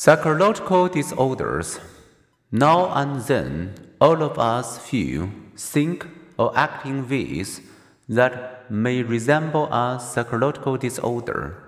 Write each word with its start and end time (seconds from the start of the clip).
Psychological 0.00 0.86
disorders. 0.86 1.80
Now 2.52 2.88
and 2.94 3.20
then, 3.22 3.74
all 4.00 4.22
of 4.22 4.38
us 4.38 4.78
feel, 4.78 5.28
think, 5.56 6.06
or 6.38 6.56
act 6.56 6.86
in 6.86 7.08
ways 7.08 7.60
that 8.08 8.70
may 8.70 9.02
resemble 9.02 9.64
a 9.72 9.98
psychological 9.98 10.76
disorder. 10.76 11.64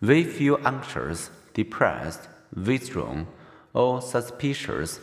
We 0.00 0.22
feel 0.22 0.60
anxious, 0.64 1.30
depressed, 1.54 2.28
withdrawn, 2.54 3.26
or 3.74 4.00
suspicious, 4.00 5.00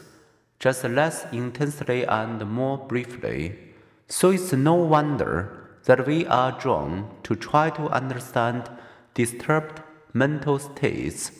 just 0.57 0.86
less 0.86 1.25
intensely 1.34 2.05
and 2.05 2.50
more 2.50 2.77
briefly. 2.77 3.59
So 4.07 4.30
it's 4.30 4.54
no 4.54 4.75
wonder 4.75 5.75
that 5.84 6.07
we 6.07 6.25
are 6.27 6.57
drawn 6.57 7.09
to 7.23 7.36
try 7.36 7.71
to 7.71 7.89
understand 7.89 8.70
disturbed 9.16 9.82
mental 10.14 10.59
states. 10.59 11.32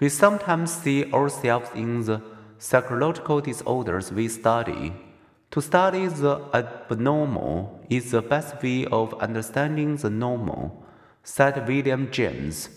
We 0.00 0.08
sometimes 0.08 0.72
see 0.72 1.12
ourselves 1.12 1.70
in 1.74 2.04
the 2.04 2.22
psychological 2.58 3.42
disorders 3.42 4.10
we 4.10 4.28
study. 4.28 4.94
To 5.50 5.60
study 5.60 6.06
the 6.06 6.40
abnormal 6.54 7.84
is 7.90 8.10
the 8.10 8.22
best 8.22 8.62
way 8.62 8.86
of 8.86 9.12
understanding 9.20 9.96
the 9.96 10.08
normal, 10.08 10.82
said 11.22 11.68
William 11.68 12.10
James. 12.10 12.70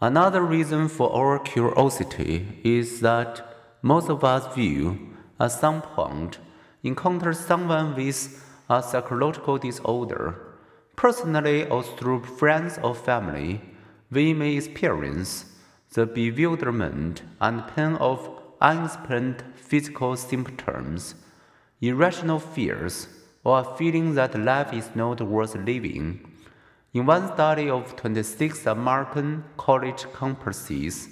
Another 0.00 0.40
reason 0.40 0.88
for 0.88 1.12
our 1.12 1.38
curiosity 1.38 2.58
is 2.64 3.00
that 3.00 3.46
most 3.82 4.08
of 4.08 4.24
us 4.24 4.56
will, 4.56 4.96
at 5.38 5.52
some 5.52 5.82
point, 5.82 6.38
encounter 6.82 7.34
someone 7.34 7.94
with 7.94 8.42
a 8.70 8.82
psychological 8.82 9.58
disorder. 9.58 10.36
Personally 10.96 11.68
or 11.68 11.82
through 11.82 12.24
friends 12.24 12.78
or 12.82 12.94
family, 12.94 13.60
we 14.10 14.34
may 14.34 14.56
experience 14.56 15.44
the 15.92 16.06
bewilderment 16.06 17.22
and 17.40 17.66
pain 17.68 17.94
of 17.96 18.28
unexplained 18.60 19.42
physical 19.54 20.16
symptoms, 20.16 21.14
irrational 21.80 22.38
fears, 22.38 23.08
or 23.44 23.60
a 23.60 23.76
feeling 23.76 24.14
that 24.14 24.38
life 24.38 24.72
is 24.72 24.90
not 24.94 25.20
worth 25.20 25.54
living. 25.54 26.26
In 26.92 27.06
one 27.06 27.32
study 27.32 27.70
of 27.70 27.96
26 27.96 28.66
American 28.66 29.44
college 29.56 30.02
campuses, 30.12 31.08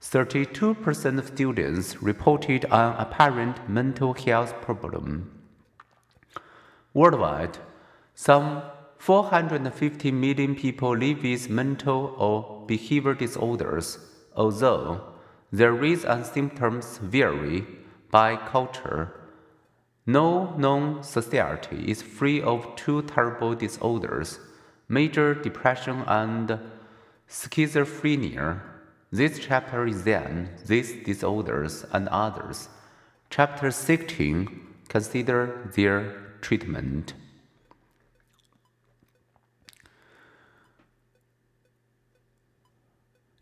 32% 0.00 1.18
of 1.18 1.26
students 1.26 2.02
reported 2.02 2.64
an 2.66 2.94
apparent 2.96 3.68
mental 3.68 4.14
health 4.14 4.54
problem. 4.62 5.30
Worldwide, 6.94 7.58
some 8.14 8.62
450 9.00 10.12
million 10.12 10.54
people 10.54 10.94
live 10.94 11.22
with 11.22 11.48
mental 11.48 12.14
or 12.18 12.66
behavior 12.66 13.14
disorders, 13.14 13.98
although 14.36 15.00
their 15.50 15.72
rates 15.72 16.04
and 16.04 16.26
symptoms 16.26 16.98
vary 16.98 17.66
by 18.10 18.36
culture. 18.36 19.10
No 20.04 20.54
known 20.58 21.02
society 21.02 21.90
is 21.90 22.02
free 22.02 22.42
of 22.42 22.76
two 22.76 23.00
terrible 23.00 23.54
disorders 23.54 24.38
major 24.86 25.32
depression 25.34 26.04
and 26.06 26.58
schizophrenia. 27.26 28.60
This 29.10 29.38
chapter 29.38 29.86
examines 29.86 30.68
these 30.68 30.92
disorders 31.06 31.86
and 31.90 32.06
others. 32.08 32.68
Chapter 33.30 33.70
16 33.70 34.60
consider 34.90 35.72
their 35.74 36.34
treatment. 36.42 37.14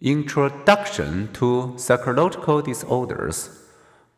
Introduction 0.00 1.28
to 1.32 1.74
psychological 1.76 2.62
disorders. 2.62 3.50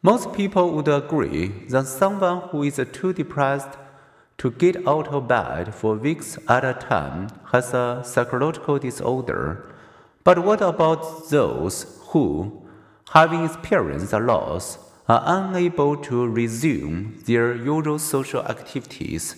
Most 0.03 0.34
people 0.34 0.72
would 0.75 0.89
agree 0.89 1.48
that 1.70 1.87
someone 1.87 2.50
who 2.50 2.64
is 2.64 2.78
too 2.92 3.14
depressed 3.14 3.78
to 4.37 4.50
get 4.50 4.87
out 4.87 5.09
of 5.09 5.27
bed 5.27 5.75
for 5.75 5.94
weeks 5.94 6.38
at 6.50 6.66
a 6.66 6.75
time 6.75 7.28
has 7.50 7.72
a 7.72 8.03
psychological 8.05 8.78
disorder. 8.78 9.72
But 10.22 10.44
what 10.44 10.60
about 10.60 11.31
those 11.31 11.99
who, 12.09 12.60
having 13.15 13.47
experienced 13.47 14.12
a 14.12 14.19
loss, 14.19 14.76
are 15.09 15.22
unable 15.25 15.97
to 15.97 16.28
resume 16.28 17.22
their 17.25 17.55
usual 17.55 17.99
social 17.99 18.43
activities? 18.43 19.34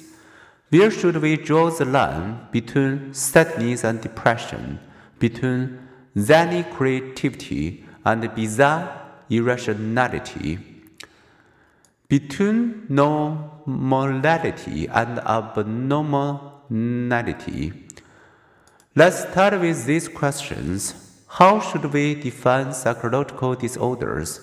Where 0.71 0.91
should 0.91 1.19
we 1.19 1.37
draw 1.37 1.71
the 1.71 1.85
line 1.85 2.49
between 2.51 3.15
sadness 3.15 3.85
and 3.85 4.01
depression, 4.01 4.81
between 5.21 5.79
zany 6.19 6.63
creativity 6.65 7.85
and 8.05 8.35
bizarre 8.35 9.03
irrationality, 9.31 10.59
between 12.09 12.85
normality 12.89 14.87
and 14.89 15.19
abnormality. 15.21 16.53
Let's 18.95 19.21
start 19.31 19.59
with 19.59 19.87
these 19.87 20.09
questions. 20.09 20.95
How 21.27 21.61
should 21.61 21.87
we 21.95 22.15
define 22.15 22.75
psychological 22.75 23.55
disorders? 23.55 24.41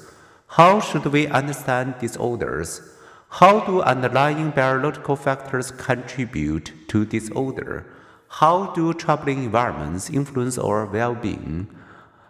How 0.47 0.79
should 0.79 1.05
we 1.05 1.27
understand 1.27 1.99
disorders? 1.99 2.81
How 3.29 3.59
do 3.59 3.81
underlying 3.83 4.49
biological 4.49 5.15
factors 5.15 5.69
contribute 5.69 6.73
to 6.87 7.05
disorder? 7.05 7.85
How 8.33 8.67
do 8.73 8.93
troubling 8.93 9.43
environments 9.45 10.09
influence 10.09 10.57
our 10.59 10.85
well 10.85 11.15
being? 11.15 11.67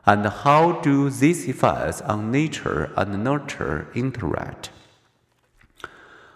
And 0.05 0.25
how 0.25 0.79
do 0.81 1.09
these 1.09 1.47
effects 1.47 2.01
on 2.01 2.31
nature 2.31 2.91
and 2.95 3.23
nurture 3.23 3.87
interact? 3.93 4.71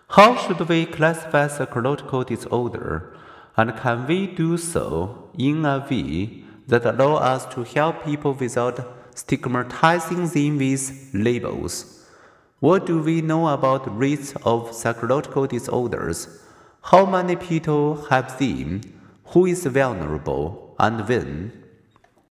How 0.10 0.36
should 0.36 0.60
we 0.68 0.86
classify 0.86 1.48
psychological 1.48 2.24
disorder? 2.24 3.16
And 3.56 3.76
can 3.78 4.06
we 4.06 4.28
do 4.28 4.58
so 4.58 5.30
in 5.40 5.66
a 5.66 5.88
way 5.90 6.44
that 6.68 6.86
allows 6.86 7.22
us 7.22 7.54
to 7.56 7.64
help 7.64 8.04
people 8.04 8.34
without 8.34 8.80
stigmatizing 9.16 10.28
them 10.28 10.58
with 10.58 11.10
labels? 11.14 12.06
What 12.60 12.86
do 12.86 13.02
we 13.02 13.22
know 13.22 13.48
about 13.48 13.98
rates 13.98 14.34
of 14.44 14.74
psychological 14.74 15.48
disorders? 15.48 16.28
How 16.82 17.06
many 17.06 17.38
people 17.38 18.06
have 18.10 18.38
them? 18.38 18.82
Who 19.34 19.48
is 19.48 19.66
vulnerable 19.66 20.76
and 20.80 21.08
when 21.08 21.63